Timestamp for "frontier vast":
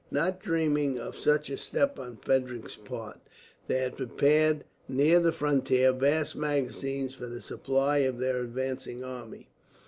5.31-6.35